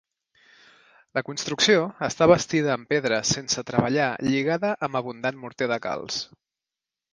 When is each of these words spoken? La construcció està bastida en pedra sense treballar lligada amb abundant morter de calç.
La 1.17 1.21
construcció 1.27 1.83
està 2.07 2.27
bastida 2.31 2.71
en 2.79 2.87
pedra 2.95 3.21
sense 3.33 3.65
treballar 3.69 4.09
lligada 4.31 4.75
amb 4.89 5.01
abundant 5.03 5.41
morter 5.45 5.71
de 5.77 5.81
calç. 5.89 6.21